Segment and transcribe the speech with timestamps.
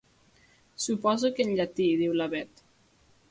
[0.85, 2.65] Suposo que en llatí—diu la Bet.